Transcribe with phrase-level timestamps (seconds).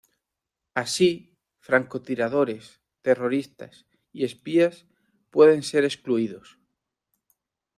[0.73, 1.11] Así,
[1.67, 4.87] francotiradores, terroristas y espías
[5.29, 6.57] pueden ser excluidos.